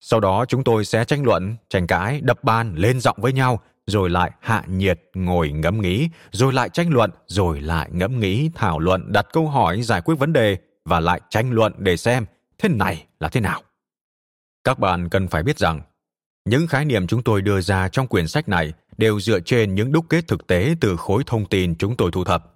[0.00, 3.60] Sau đó chúng tôi sẽ tranh luận, tranh cãi, đập bàn, lên giọng với nhau,
[3.86, 8.50] rồi lại hạ nhiệt, ngồi ngẫm nghĩ, rồi lại tranh luận, rồi lại ngẫm nghĩ,
[8.54, 12.26] thảo luận, đặt câu hỏi, giải quyết vấn đề và lại tranh luận để xem
[12.58, 13.62] thế này là thế nào.
[14.64, 15.80] Các bạn cần phải biết rằng,
[16.48, 19.92] những khái niệm chúng tôi đưa ra trong quyển sách này đều dựa trên những
[19.92, 22.54] đúc kết thực tế từ khối thông tin chúng tôi thu thập.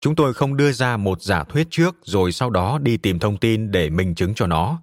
[0.00, 3.36] Chúng tôi không đưa ra một giả thuyết trước rồi sau đó đi tìm thông
[3.36, 4.82] tin để minh chứng cho nó.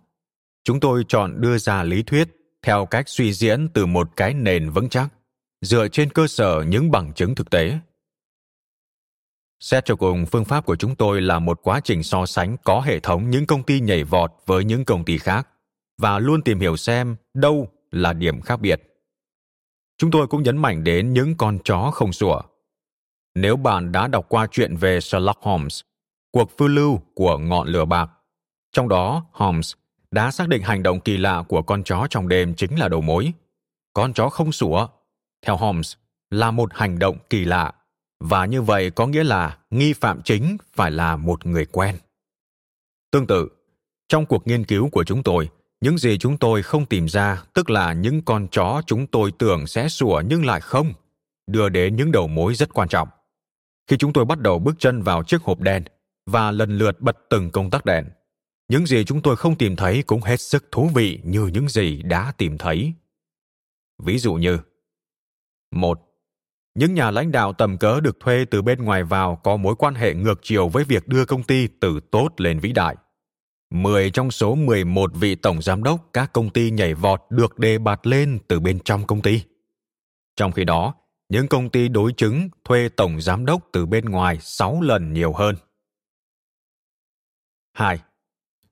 [0.64, 2.28] Chúng tôi chọn đưa ra lý thuyết
[2.62, 5.08] theo cách suy diễn từ một cái nền vững chắc,
[5.62, 7.80] dựa trên cơ sở những bằng chứng thực tế.
[9.60, 12.82] Xét cho cùng, phương pháp của chúng tôi là một quá trình so sánh có
[12.82, 15.48] hệ thống những công ty nhảy vọt với những công ty khác
[15.98, 18.82] và luôn tìm hiểu xem đâu là điểm khác biệt.
[19.98, 22.42] Chúng tôi cũng nhấn mạnh đến những con chó không sủa.
[23.36, 25.82] Nếu bạn đã đọc qua chuyện về Sherlock Holmes,
[26.32, 28.12] cuộc phiêu lưu của ngọn lửa bạc,
[28.72, 29.74] trong đó Holmes
[30.12, 33.02] đã xác định hành động kỳ lạ của con chó trong đêm chính là đầu
[33.02, 33.34] mối.
[33.94, 34.88] Con chó không sủa,
[35.46, 35.94] theo Holmes,
[36.30, 37.74] là một hành động kỳ lạ,
[38.20, 41.98] và như vậy có nghĩa là nghi phạm chính phải là một người quen.
[43.12, 43.50] Tương tự,
[44.08, 45.50] trong cuộc nghiên cứu của chúng tôi,
[45.82, 49.68] những gì chúng tôi không tìm ra, tức là những con chó chúng tôi tưởng
[49.68, 50.94] sẽ sủa nhưng lại không,
[51.48, 53.08] đưa đến những đầu mối rất quan trọng.
[53.88, 55.84] Khi chúng tôi bắt đầu bước chân vào chiếc hộp đen
[56.26, 58.06] và lần lượt bật từng công tắc đèn,
[58.68, 62.02] những gì chúng tôi không tìm thấy cũng hết sức thú vị như những gì
[62.02, 62.94] đã tìm thấy.
[64.04, 64.60] Ví dụ như,
[65.72, 66.00] một,
[66.76, 69.96] những nhà lãnh đạo tầm cỡ được thuê từ bên ngoài vào có mối quan
[69.96, 72.96] hệ ngược chiều với việc đưa công ty từ tốt lên vĩ đại.
[73.72, 77.78] 10 trong số 11 vị tổng giám đốc các công ty nhảy vọt được đề
[77.78, 79.42] bạt lên từ bên trong công ty.
[80.36, 80.94] Trong khi đó,
[81.30, 85.34] những công ty đối chứng thuê tổng giám đốc từ bên ngoài 6 lần nhiều
[85.34, 85.56] hơn.
[87.74, 88.00] 2.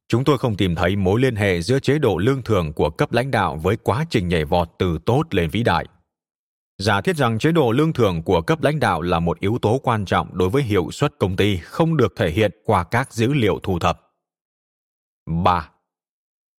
[0.08, 3.12] Chúng tôi không tìm thấy mối liên hệ giữa chế độ lương thưởng của cấp
[3.12, 5.86] lãnh đạo với quá trình nhảy vọt từ tốt lên vĩ đại.
[6.78, 9.80] Giả thiết rằng chế độ lương thưởng của cấp lãnh đạo là một yếu tố
[9.84, 13.34] quan trọng đối với hiệu suất công ty không được thể hiện qua các dữ
[13.34, 14.09] liệu thu thập
[15.30, 15.70] 3.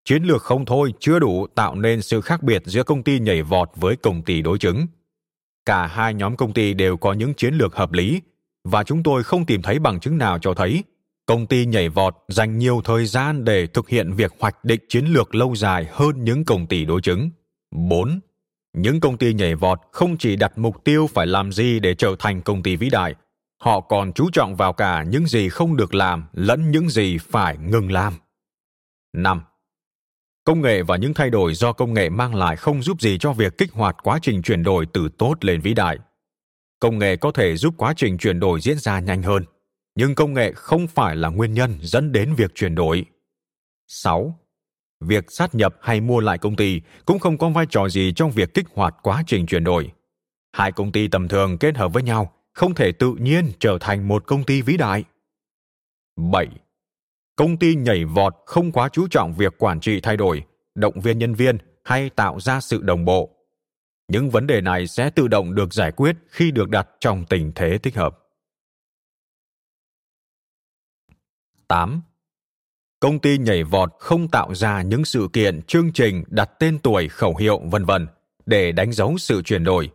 [0.05, 3.41] Chiến lược không thôi chưa đủ tạo nên sự khác biệt giữa công ty nhảy
[3.41, 4.87] vọt với công ty đối chứng.
[5.65, 8.21] Cả hai nhóm công ty đều có những chiến lược hợp lý
[8.63, 10.83] và chúng tôi không tìm thấy bằng chứng nào cho thấy
[11.31, 15.05] công ty nhảy vọt dành nhiều thời gian để thực hiện việc hoạch định chiến
[15.05, 17.29] lược lâu dài hơn những công ty đối chứng.
[17.71, 18.19] 4.
[18.73, 22.15] Những công ty nhảy vọt không chỉ đặt mục tiêu phải làm gì để trở
[22.19, 23.15] thành công ty vĩ đại,
[23.61, 27.57] họ còn chú trọng vào cả những gì không được làm lẫn những gì phải
[27.57, 28.13] ngừng làm.
[29.13, 29.41] 5.
[30.43, 33.33] Công nghệ và những thay đổi do công nghệ mang lại không giúp gì cho
[33.33, 35.97] việc kích hoạt quá trình chuyển đổi từ tốt lên vĩ đại.
[36.79, 39.45] Công nghệ có thể giúp quá trình chuyển đổi diễn ra nhanh hơn,
[39.95, 43.05] nhưng công nghệ không phải là nguyên nhân dẫn đến việc chuyển đổi.
[43.87, 44.39] 6.
[44.99, 48.31] Việc sát nhập hay mua lại công ty cũng không có vai trò gì trong
[48.31, 49.91] việc kích hoạt quá trình chuyển đổi.
[50.51, 54.07] Hai công ty tầm thường kết hợp với nhau không thể tự nhiên trở thành
[54.07, 55.03] một công ty vĩ đại.
[56.31, 56.47] 7
[57.41, 60.43] công ty nhảy vọt không quá chú trọng việc quản trị thay đổi
[60.75, 63.29] động viên nhân viên hay tạo ra sự đồng bộ
[64.07, 67.51] những vấn đề này sẽ tự động được giải quyết khi được đặt trong tình
[67.55, 68.19] thế thích hợp
[71.67, 72.01] 8.
[72.99, 77.07] Công ty nhảy vọt không tạo ra những sự kiện, chương trình, đặt tên tuổi,
[77.07, 78.07] khẩu hiệu, vân vân
[78.45, 79.89] để đánh dấu sự chuyển đổi.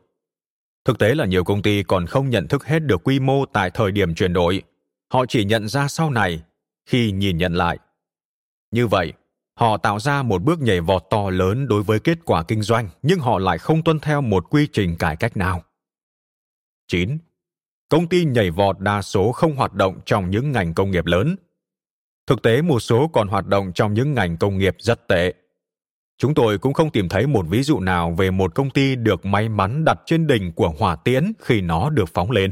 [0.85, 3.71] Thực tế là nhiều công ty còn không nhận thức hết được quy mô tại
[3.71, 4.63] thời điểm chuyển đổi.
[5.09, 6.43] Họ chỉ nhận ra sau này
[6.87, 7.79] khi nhìn nhận lại.
[8.71, 9.13] Như vậy,
[9.55, 12.89] họ tạo ra một bước nhảy vọt to lớn đối với kết quả kinh doanh,
[13.03, 15.63] nhưng họ lại không tuân theo một quy trình cải cách nào.
[16.89, 17.19] 9.
[17.89, 21.37] Công ty nhảy vọt đa số không hoạt động trong những ngành công nghiệp lớn.
[22.27, 25.35] Thực tế một số còn hoạt động trong những ngành công nghiệp rất tệ.
[26.19, 29.27] Chúng tôi cũng không tìm thấy một ví dụ nào về một công ty được
[29.27, 32.51] may mắn đặt trên đỉnh của hỏa tiễn khi nó được phóng lên.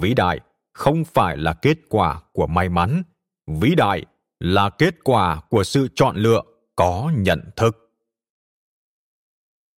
[0.00, 0.40] Vĩ đại
[0.72, 3.02] không phải là kết quả của may mắn
[3.46, 4.04] vĩ đại
[4.40, 6.42] là kết quả của sự chọn lựa
[6.76, 7.92] có nhận thức.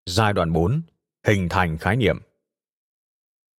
[0.06, 0.82] Giai đoạn 4.
[1.26, 2.18] Hình thành khái niệm.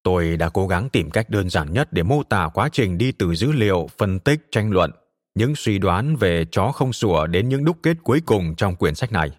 [0.03, 3.11] Tôi đã cố gắng tìm cách đơn giản nhất để mô tả quá trình đi
[3.11, 4.91] từ dữ liệu, phân tích, tranh luận,
[5.35, 8.95] những suy đoán về chó không sủa đến những đúc kết cuối cùng trong quyển
[8.95, 9.29] sách này.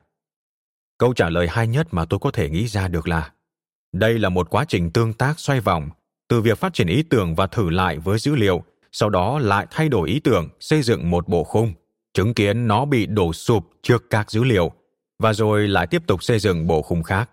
[0.98, 3.32] Câu trả lời hay nhất mà tôi có thể nghĩ ra được là
[3.92, 5.90] đây là một quá trình tương tác xoay vòng
[6.28, 9.66] từ việc phát triển ý tưởng và thử lại với dữ liệu, sau đó lại
[9.70, 11.72] thay đổi ý tưởng, xây dựng một bộ khung,
[12.14, 14.72] chứng kiến nó bị đổ sụp trước các dữ liệu,
[15.18, 17.30] và rồi lại tiếp tục xây dựng bộ khung khác.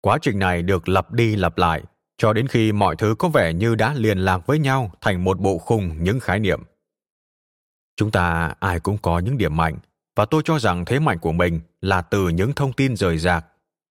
[0.00, 1.82] Quá trình này được lặp đi lặp lại
[2.18, 5.40] cho đến khi mọi thứ có vẻ như đã liên lạc với nhau thành một
[5.40, 6.62] bộ khung những khái niệm.
[7.96, 9.78] Chúng ta ai cũng có những điểm mạnh,
[10.16, 13.46] và tôi cho rằng thế mạnh của mình là từ những thông tin rời rạc.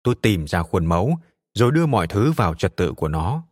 [0.03, 1.17] Tôi tìm ra khuôn mẫu,
[1.53, 3.43] rồi đưa mọi thứ vào trật tự của nó.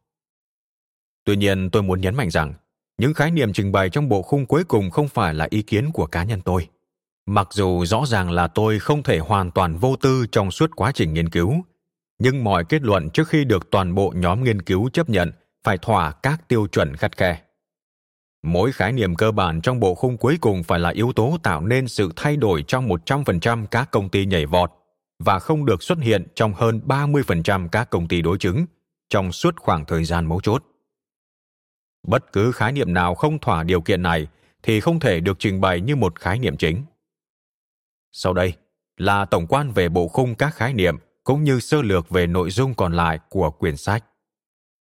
[1.24, 2.54] Tuy nhiên, tôi muốn nhấn mạnh rằng,
[3.00, 5.92] những khái niệm trình bày trong bộ khung cuối cùng không phải là ý kiến
[5.92, 6.68] của cá nhân tôi.
[7.28, 10.92] Mặc dù rõ ràng là tôi không thể hoàn toàn vô tư trong suốt quá
[10.92, 11.54] trình nghiên cứu,
[12.20, 15.32] nhưng mọi kết luận trước khi được toàn bộ nhóm nghiên cứu chấp nhận
[15.64, 17.42] phải thỏa các tiêu chuẩn khắt khe.
[18.44, 21.62] Mỗi khái niệm cơ bản trong bộ khung cuối cùng phải là yếu tố tạo
[21.62, 24.72] nên sự thay đổi trong 100% các công ty nhảy vọt
[25.24, 28.66] và không được xuất hiện trong hơn 30% các công ty đối chứng
[29.10, 30.64] trong suốt khoảng thời gian mấu chốt.
[32.08, 34.28] Bất cứ khái niệm nào không thỏa điều kiện này
[34.64, 36.84] thì không thể được trình bày như một khái niệm chính.
[38.12, 38.54] Sau đây
[38.98, 42.50] là tổng quan về bộ khung các khái niệm cũng như sơ lược về nội
[42.50, 44.04] dung còn lại của quyển sách.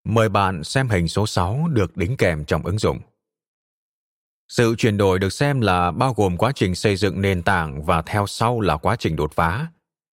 [0.05, 2.99] Mời bạn xem hình số 6 được đính kèm trong ứng dụng.
[4.49, 8.03] Sự chuyển đổi được xem là bao gồm quá trình xây dựng nền tảng và
[8.03, 9.67] theo sau là quá trình đột phá.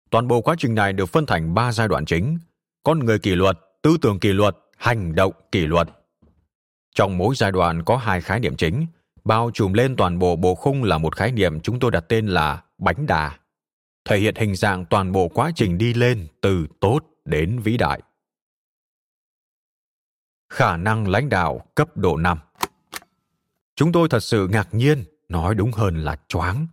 [0.10, 2.40] Toàn bộ quá trình này được phân thành ba giai đoạn chính:
[2.84, 5.90] con người kỷ luật, tư tưởng kỷ luật, hành động kỷ luật.
[6.96, 8.86] Trong mỗi giai đoạn có hai khái niệm chính,
[9.24, 12.28] bao trùm lên toàn bộ bộ khung là một khái niệm chúng tôi đặt tên
[12.28, 13.38] là bánh đà,
[14.06, 18.02] thể hiện hình dạng toàn bộ quá trình đi lên từ tốt đến vĩ đại.
[20.54, 22.40] Khả năng lãnh đạo cấp độ 5
[23.76, 26.68] Chúng tôi thật sự ngạc nhiên, nói đúng hơn là choáng,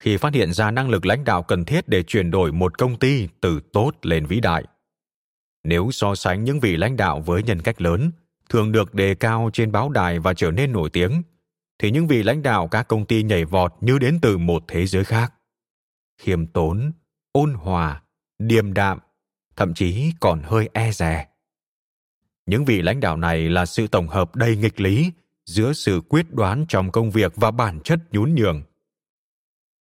[0.00, 2.96] khi phát hiện ra năng lực lãnh đạo cần thiết để chuyển đổi một công
[2.96, 4.64] ty từ tốt lên vĩ đại.
[5.64, 8.10] Nếu so sánh những vị lãnh đạo với nhân cách lớn,
[8.48, 11.22] thường được đề cao trên báo đài và trở nên nổi tiếng,
[11.78, 14.86] thì những vị lãnh đạo các công ty nhảy vọt như đến từ một thế
[14.86, 15.34] giới khác.
[16.18, 16.92] Khiêm tốn,
[17.32, 18.02] ôn hòa,
[18.38, 18.98] điềm đạm,
[19.56, 21.26] thậm chí còn hơi e dè.
[22.46, 25.12] Những vị lãnh đạo này là sự tổng hợp đầy nghịch lý
[25.44, 28.62] giữa sự quyết đoán trong công việc và bản chất nhún nhường.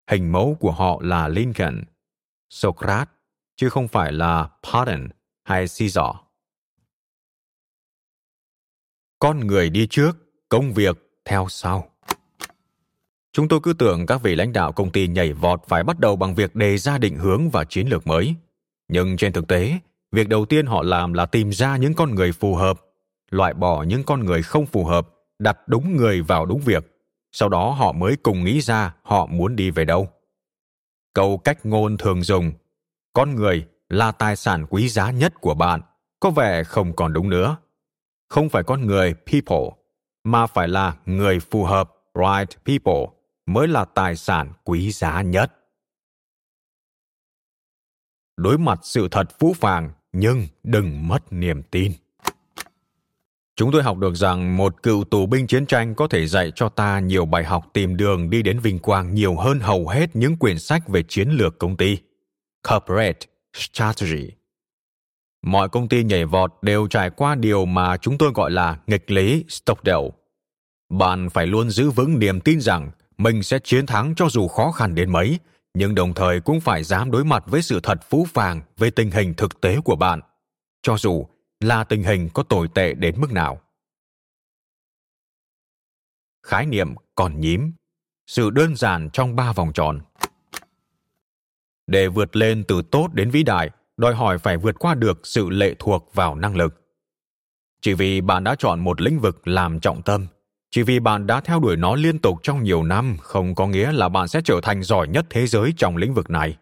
[0.10, 1.84] Hình mẫu của họ là Lincoln,
[2.49, 3.08] Socrates,
[3.56, 5.08] chứ không phải là Patton
[5.43, 6.27] hay Caesar.
[9.19, 10.17] Con người đi trước,
[10.49, 11.91] công việc theo sau.
[13.34, 16.15] Chúng tôi cứ tưởng các vị lãnh đạo công ty nhảy vọt phải bắt đầu
[16.15, 18.36] bằng việc đề ra định hướng và chiến lược mới.
[18.88, 19.80] Nhưng trên thực tế,
[20.12, 22.82] việc đầu tiên họ làm là tìm ra những con người phù hợp,
[23.32, 25.08] loại bỏ những con người không phù hợp
[25.39, 26.84] đặt đúng người vào đúng việc
[27.32, 30.10] sau đó họ mới cùng nghĩ ra họ muốn đi về đâu
[31.13, 32.51] câu cách ngôn thường dùng
[33.13, 35.82] con người là tài sản quý giá nhất của bạn
[36.19, 37.58] có vẻ không còn đúng nữa
[38.30, 39.70] không phải con người, people,
[40.24, 45.54] mà phải là người phù hợp, right people, mới là tài sản quý giá nhất.
[48.38, 51.92] Đối mặt sự thật phũ phàng, nhưng đừng mất niềm tin.
[53.56, 56.70] Chúng tôi học được rằng một cựu tù binh chiến tranh có thể dạy cho
[56.70, 60.38] ta nhiều bài học tìm đường đi đến vinh quang nhiều hơn hầu hết những
[60.38, 61.98] quyển sách về chiến lược công ty.
[62.70, 63.20] Corporate
[63.54, 64.37] Strategy.
[65.41, 69.12] Mọi công ty nhảy vọt đều trải qua điều mà chúng tôi gọi là nghịch
[69.12, 70.10] lý Stockdale.
[70.89, 74.71] Bạn phải luôn giữ vững niềm tin rằng mình sẽ chiến thắng cho dù khó
[74.71, 75.39] khăn đến mấy,
[75.73, 79.12] nhưng đồng thời cũng phải dám đối mặt với sự thật phũ phàng về tình
[79.12, 80.21] hình thực tế của bạn.
[80.82, 81.28] Cho dù
[81.60, 83.62] là tình hình có tồi tệ đến mức nào
[86.47, 87.71] khái niệm còn nhím
[88.28, 90.02] sự đơn giản trong ba vòng tròn
[91.88, 95.49] để vượt lên từ tốt đến vĩ đại đòi hỏi phải vượt qua được sự
[95.49, 96.81] lệ thuộc vào năng lực.
[97.81, 100.27] Chỉ vì bạn đã chọn một lĩnh vực làm trọng tâm,
[100.71, 103.91] chỉ vì bạn đã theo đuổi nó liên tục trong nhiều năm, không có nghĩa
[103.91, 106.57] là bạn sẽ trở thành giỏi nhất thế giới trong lĩnh vực này.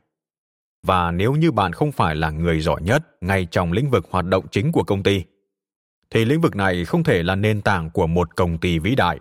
[0.84, 4.26] Và nếu như bạn không phải là người giỏi nhất ngay trong lĩnh vực hoạt
[4.26, 5.24] động chính của công ty,
[6.10, 9.20] thì lĩnh vực này không thể là nền tảng của một công ty vĩ đại.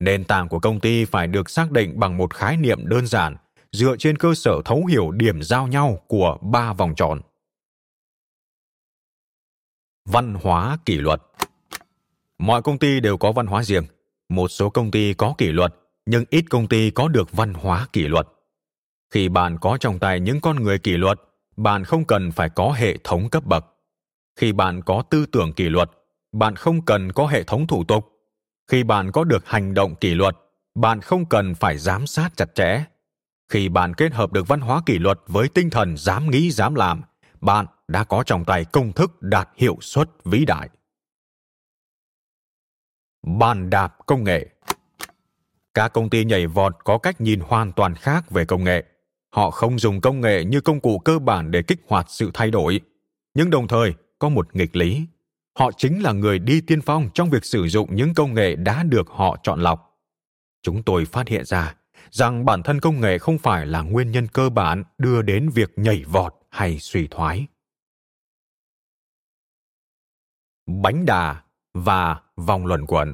[0.00, 3.36] Nền tảng của công ty phải được xác định bằng một khái niệm đơn giản
[3.72, 7.20] dựa trên cơ sở thấu hiểu điểm giao nhau của ba vòng tròn.
[10.08, 11.22] Văn hóa kỷ luật.
[12.38, 13.84] Mọi công ty đều có văn hóa riêng,
[14.28, 15.74] một số công ty có kỷ luật,
[16.06, 18.28] nhưng ít công ty có được văn hóa kỷ luật.
[19.14, 21.20] Khi bạn có trong tay những con người kỷ luật,
[21.56, 23.64] bạn không cần phải có hệ thống cấp bậc.
[24.36, 25.90] Khi bạn có tư tưởng kỷ luật,
[26.32, 28.06] bạn không cần có hệ thống thủ tục.
[28.70, 30.36] Khi bạn có được hành động kỷ luật,
[30.74, 32.84] bạn không cần phải giám sát chặt chẽ
[33.50, 36.74] khi bạn kết hợp được văn hóa kỷ luật với tinh thần dám nghĩ, dám
[36.74, 37.02] làm,
[37.40, 40.68] bạn đã có trong tay công thức đạt hiệu suất vĩ đại.
[43.38, 44.48] Bàn đạp công nghệ.
[45.74, 48.84] Các công ty nhảy vọt có cách nhìn hoàn toàn khác về công nghệ.
[49.34, 52.50] Họ không dùng công nghệ như công cụ cơ bản để kích hoạt sự thay
[52.50, 52.80] đổi.
[53.34, 55.06] Nhưng đồng thời, có một nghịch lý.
[55.58, 58.82] Họ chính là người đi tiên phong trong việc sử dụng những công nghệ đã
[58.82, 60.00] được họ chọn lọc.
[60.62, 61.74] Chúng tôi phát hiện ra
[62.10, 65.70] rằng bản thân công nghệ không phải là nguyên nhân cơ bản đưa đến việc
[65.76, 67.46] nhảy vọt hay suy thoái.
[70.66, 71.42] Bánh đà
[71.74, 73.12] và vòng luẩn quẩn.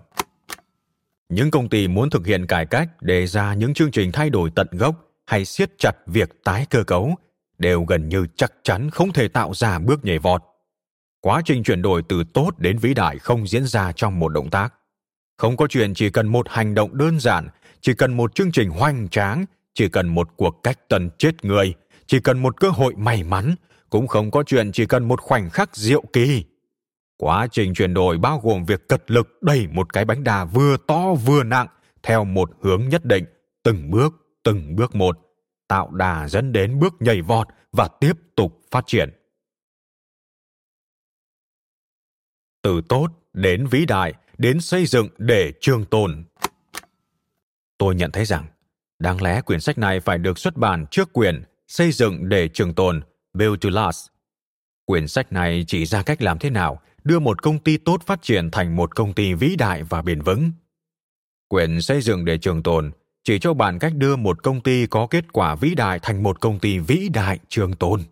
[1.29, 4.51] Những công ty muốn thực hiện cải cách, đề ra những chương trình thay đổi
[4.55, 4.94] tận gốc
[5.27, 7.14] hay siết chặt việc tái cơ cấu
[7.59, 10.42] đều gần như chắc chắn không thể tạo ra bước nhảy vọt.
[11.20, 14.51] Quá trình chuyển đổi từ tốt đến vĩ đại không diễn ra trong một động
[14.51, 14.75] tác.
[15.38, 17.49] Không có chuyện chỉ cần một hành động đơn giản
[17.87, 19.44] chỉ cần một chương trình hoành tráng,
[19.75, 21.75] chỉ cần một cuộc cách tần chết người,
[22.07, 23.55] chỉ cần một cơ hội may mắn,
[23.90, 26.44] cũng không có chuyện chỉ cần một khoảnh khắc diệu kỳ.
[27.16, 30.77] Quá trình chuyển đổi bao gồm việc cật lực đẩy một cái bánh đà vừa
[30.87, 31.66] to vừa nặng
[32.03, 33.25] theo một hướng nhất định,
[33.62, 35.18] từng bước từng bước một,
[35.68, 39.11] tạo đà dẫn đến bước nhảy vọt và tiếp tục phát triển.
[42.62, 46.25] Từ tốt đến vĩ đại, đến xây dựng để trường tồn
[47.78, 48.46] tôi nhận thấy rằng,
[48.98, 52.74] đáng lẽ quyển sách này phải được xuất bản trước quyển xây dựng để trường
[52.74, 53.02] tồn,
[53.34, 54.06] build to last.
[54.84, 58.22] Quyển sách này chỉ ra cách làm thế nào đưa một công ty tốt phát
[58.22, 60.50] triển thành một công ty vĩ đại và bền vững.
[61.48, 62.90] Quyển xây dựng để trường tồn
[63.24, 66.40] chỉ cho bạn cách đưa một công ty có kết quả vĩ đại thành một
[66.40, 68.02] công ty vĩ đại trường tồn,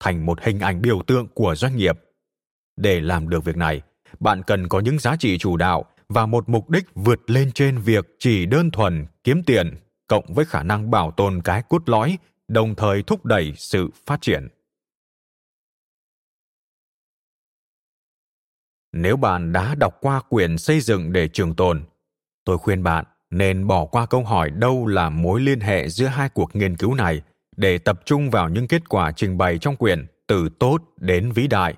[0.00, 2.00] thành một hình ảnh biểu tượng của doanh nghiệp.
[2.76, 3.80] Để làm được việc này,
[4.20, 7.78] bạn cần có những giá trị chủ đạo và một mục đích vượt lên trên
[7.78, 9.76] việc chỉ đơn thuần kiếm tiền,
[10.08, 14.20] cộng với khả năng bảo tồn cái cốt lõi, đồng thời thúc đẩy sự phát
[14.20, 14.48] triển.
[18.92, 21.84] Nếu bạn đã đọc qua quyển xây dựng để trường tồn,
[22.44, 26.28] tôi khuyên bạn nên bỏ qua câu hỏi đâu là mối liên hệ giữa hai
[26.28, 27.22] cuộc nghiên cứu này
[27.56, 31.46] để tập trung vào những kết quả trình bày trong quyển từ tốt đến vĩ
[31.46, 31.74] đại.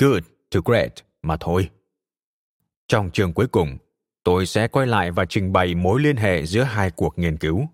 [0.00, 0.22] Good
[0.54, 1.68] to great mà thôi
[2.88, 3.78] trong chương cuối cùng,
[4.24, 7.68] tôi sẽ quay lại và trình bày mối liên hệ giữa hai cuộc nghiên cứu.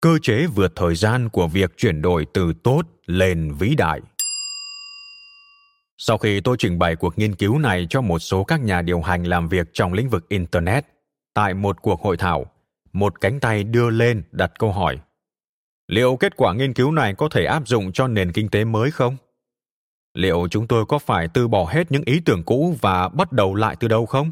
[0.00, 4.00] Cơ chế vượt thời gian của việc chuyển đổi từ tốt lên vĩ đại.
[5.98, 9.00] Sau khi tôi trình bày cuộc nghiên cứu này cho một số các nhà điều
[9.00, 10.86] hành làm việc trong lĩnh vực internet,
[11.34, 12.46] tại một cuộc hội thảo,
[12.92, 14.98] một cánh tay đưa lên đặt câu hỏi,
[15.86, 18.90] liệu kết quả nghiên cứu này có thể áp dụng cho nền kinh tế mới
[18.90, 19.16] không?
[20.14, 23.54] Liệu chúng tôi có phải từ bỏ hết những ý tưởng cũ và bắt đầu
[23.54, 24.30] lại từ đâu không?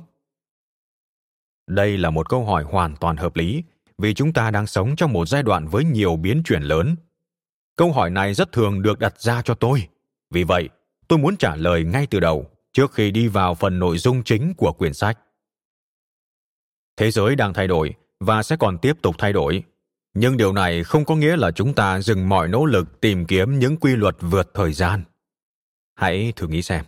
[1.66, 3.62] Đây là một câu hỏi hoàn toàn hợp lý,
[3.98, 6.96] vì chúng ta đang sống trong một giai đoạn với nhiều biến chuyển lớn.
[7.76, 9.88] Câu hỏi này rất thường được đặt ra cho tôi.
[10.30, 10.68] Vì vậy,
[11.08, 14.54] tôi muốn trả lời ngay từ đầu, trước khi đi vào phần nội dung chính
[14.54, 15.18] của quyển sách.
[16.96, 19.62] Thế giới đang thay đổi và sẽ còn tiếp tục thay đổi.
[20.14, 23.58] Nhưng điều này không có nghĩa là chúng ta dừng mọi nỗ lực tìm kiếm
[23.58, 25.04] những quy luật vượt thời gian
[25.98, 26.84] hãy thử nghĩ xem.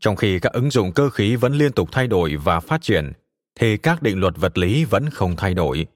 [0.00, 3.12] Trong khi các ứng dụng cơ khí vẫn liên tục thay đổi và phát triển,
[3.60, 5.86] thì các định luật vật lý vẫn không thay đổi.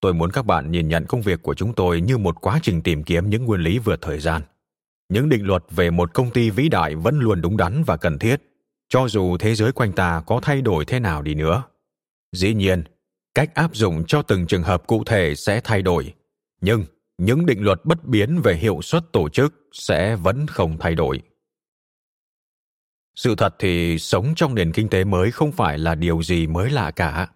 [0.00, 2.82] Tôi muốn các bạn nhìn nhận công việc của chúng tôi như một quá trình
[2.82, 4.42] tìm kiếm những nguyên lý vượt thời gian.
[5.08, 8.18] Những định luật về một công ty vĩ đại vẫn luôn đúng đắn và cần
[8.18, 8.42] thiết,
[8.88, 11.62] cho dù thế giới quanh ta có thay đổi thế nào đi nữa.
[12.32, 12.84] Dĩ nhiên,
[13.34, 16.14] cách áp dụng cho từng trường hợp cụ thể sẽ thay đổi,
[16.60, 16.84] nhưng
[17.18, 21.20] những định luật bất biến về hiệu suất tổ chức sẽ vẫn không thay đổi.
[23.14, 26.70] Sự thật thì sống trong nền kinh tế mới không phải là điều gì mới
[26.70, 27.28] lạ cả.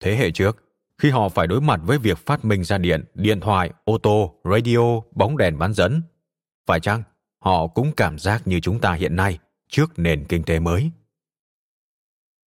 [0.00, 0.64] Thế hệ trước,
[0.98, 4.34] khi họ phải đối mặt với việc phát minh ra điện điện thoại, ô tô,
[4.44, 6.02] radio, bóng đèn bán dẫn,
[6.66, 7.02] phải chăng
[7.42, 10.90] họ cũng cảm giác như chúng ta hiện nay trước nền kinh tế mới?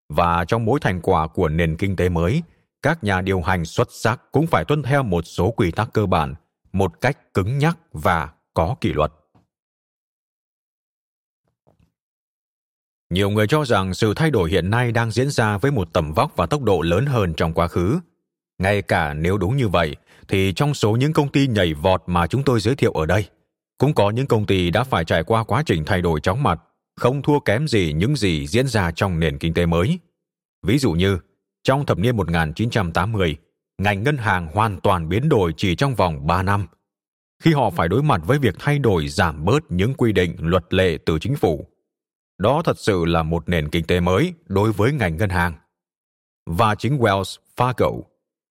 [0.08, 2.42] Và trong mỗi thành quả của nền kinh tế mới,
[2.82, 6.06] các nhà điều hành xuất sắc cũng phải tuân theo một số quy tắc cơ
[6.06, 6.34] bản
[6.72, 9.12] một cách cứng nhắc và có kỷ luật
[13.10, 16.12] nhiều người cho rằng sự thay đổi hiện nay đang diễn ra với một tầm
[16.12, 18.00] vóc và tốc độ lớn hơn trong quá khứ
[18.58, 19.96] ngay cả nếu đúng như vậy
[20.28, 23.26] thì trong số những công ty nhảy vọt mà chúng tôi giới thiệu ở đây
[23.78, 26.60] cũng có những công ty đã phải trải qua quá trình thay đổi chóng mặt,
[26.96, 29.98] không thua kém gì những gì diễn ra trong nền kinh tế mới.
[30.66, 31.18] Ví dụ như,
[31.62, 33.36] trong thập niên 1980,
[33.78, 36.66] ngành ngân hàng hoàn toàn biến đổi chỉ trong vòng 3 năm.
[37.42, 40.74] Khi họ phải đối mặt với việc thay đổi, giảm bớt những quy định, luật
[40.74, 41.66] lệ từ chính phủ.
[42.38, 45.54] Đó thật sự là một nền kinh tế mới đối với ngành ngân hàng.
[46.46, 48.02] và chính Wells Fargo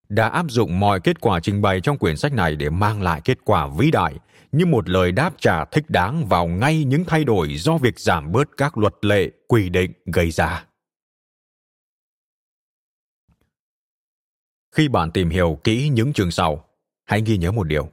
[0.09, 3.21] đã áp dụng mọi kết quả trình bày trong quyển sách này để mang lại
[3.23, 4.15] kết quả vĩ đại
[4.51, 8.31] như một lời đáp trả thích đáng vào ngay những thay đổi do việc giảm
[8.31, 10.65] bớt các luật lệ, quy định gây ra
[14.75, 16.65] khi bạn tìm hiểu kỹ những chương sau,
[17.05, 17.89] hãy ghi nhớ một điều.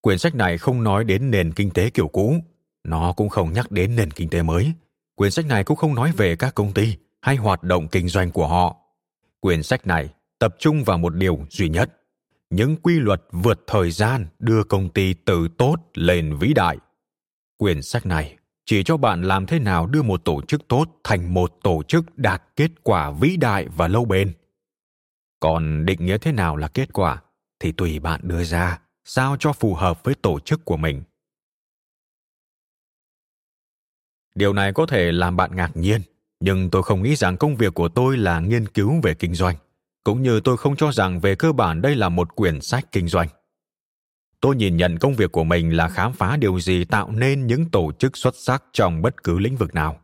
[0.00, 2.36] Quyển sách này không nói đến nền kinh tế kiểu cũ,
[2.84, 4.72] nó cũng không nhắc đến nền kinh tế mới.
[5.14, 8.30] Quyển sách này cũng không nói về các công ty hay hoạt động kinh doanh
[8.30, 8.76] của họ.
[9.40, 10.08] Quyển sách này
[10.38, 11.90] tập trung vào một điều duy nhất.
[12.50, 16.76] Những quy luật vượt thời gian đưa công ty từ tốt lên vĩ đại.
[17.56, 21.34] Quyển sách này chỉ cho bạn làm thế nào đưa một tổ chức tốt thành
[21.34, 24.32] một tổ chức đạt kết quả vĩ đại và lâu bền
[25.40, 27.22] còn định nghĩa thế nào là kết quả
[27.60, 31.02] thì tùy bạn đưa ra sao cho phù hợp với tổ chức của mình.
[34.34, 36.00] Điều này có thể làm bạn ngạc nhiên,
[36.40, 39.56] nhưng tôi không nghĩ rằng công việc của tôi là nghiên cứu về kinh doanh,
[40.04, 43.08] cũng như tôi không cho rằng về cơ bản đây là một quyển sách kinh
[43.08, 43.28] doanh.
[44.40, 47.70] Tôi nhìn nhận công việc của mình là khám phá điều gì tạo nên những
[47.70, 50.00] tổ chức xuất sắc trong bất cứ lĩnh vực nào.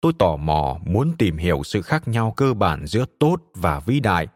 [0.00, 4.00] Tôi tò mò muốn tìm hiểu sự khác nhau cơ bản giữa tốt và vĩ
[4.00, 4.26] đại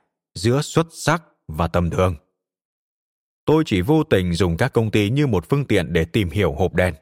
[0.40, 2.16] giữa xuất sắc và tầm thường.
[3.44, 6.52] Tôi chỉ vô tình dùng các công ty như một phương tiện để tìm hiểu
[6.52, 6.94] hộp đen.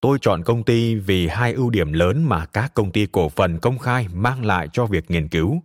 [0.00, 3.58] Tôi chọn công ty vì hai ưu điểm lớn mà các công ty cổ phần
[3.58, 5.62] công khai mang lại cho việc nghiên cứu.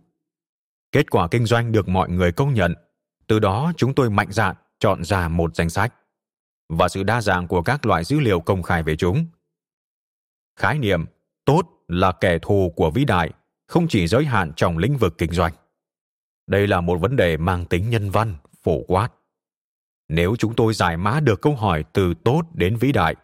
[0.92, 2.74] Kết quả kinh doanh được mọi người công nhận.
[3.26, 5.94] Từ đó, chúng tôi mạnh dạn chọn ra một danh sách
[6.68, 9.26] và sự đa dạng của các loại dữ liệu công khai về chúng.
[10.56, 11.04] Khái niệm
[11.44, 13.30] tốt là kẻ thù của vĩ đại,
[13.66, 15.52] không chỉ giới hạn trong lĩnh vực kinh doanh
[16.46, 19.08] đây là một vấn đề mang tính nhân văn, phổ quát.
[20.08, 23.14] Nếu chúng tôi giải mã được câu hỏi từ tốt đến vĩ đại,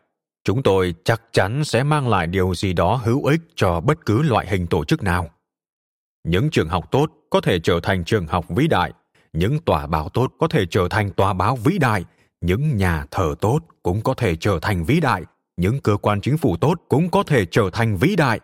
[0.45, 4.23] chúng tôi chắc chắn sẽ mang lại điều gì đó hữu ích cho bất cứ
[4.23, 5.31] loại hình tổ chức nào.
[6.25, 8.93] Những trường học tốt có thể trở thành trường học vĩ đại,
[9.33, 12.05] những tòa báo tốt có thể trở thành tòa báo vĩ đại,
[12.41, 15.23] những nhà thờ tốt cũng có thể trở thành vĩ đại,
[15.57, 18.41] những cơ quan chính phủ tốt cũng có thể trở thành vĩ đại.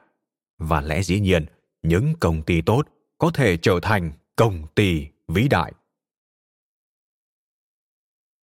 [0.59, 1.47] Và lẽ dĩ nhiên,
[1.83, 2.83] những công ty tốt
[3.19, 5.73] có thể trở thành công ty vĩ đại.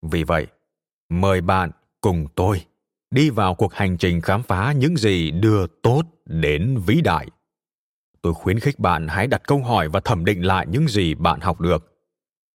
[0.02, 0.48] Vì vậy,
[1.10, 1.72] mời bạn
[2.02, 2.66] cùng tôi
[3.12, 7.28] đi vào cuộc hành trình khám phá những gì đưa tốt đến vĩ đại.
[8.22, 11.40] Tôi khuyến khích bạn hãy đặt câu hỏi và thẩm định lại những gì bạn
[11.40, 11.88] học được.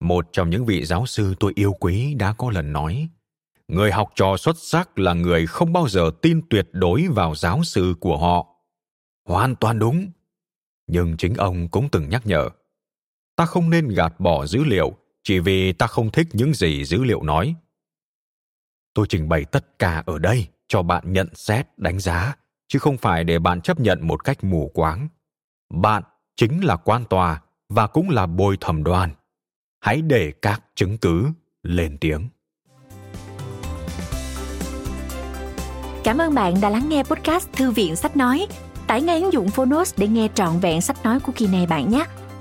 [0.01, 3.09] Một trong những vị giáo sư tôi yêu quý đã có lần nói,
[3.69, 7.65] người học trò xuất sắc là người không bao giờ tin tuyệt đối vào giáo
[7.65, 8.47] sư của họ.
[9.29, 10.11] Hoàn toàn đúng.
[10.87, 12.49] Nhưng chính ông cũng từng nhắc nhở
[13.37, 17.05] ta không nên gạt bỏ dữ liệu, chỉ vì ta không thích những gì dữ
[17.05, 17.55] liệu nói.
[18.95, 22.35] Tôi trình bày tất cả ở đây cho bạn nhận xét, đánh giá,
[22.69, 25.09] chứ không phải để bạn chấp nhận một cách mù quáng.
[25.75, 26.03] Bạn
[26.37, 29.15] chính là quan tòa và cũng là bồi thẩm đoàn.
[29.81, 31.29] Hãy để các chứng cứ
[31.63, 32.29] lên tiếng.
[36.05, 38.47] Cảm ơn bạn đã lắng nghe podcast thư viện sách nói.
[38.87, 41.91] Tải ngay ứng dụng phonos để nghe trọn vẹn sách nói của kỳ này bạn
[41.91, 42.05] nhé